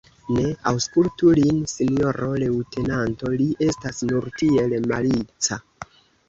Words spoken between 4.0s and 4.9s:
nur tiel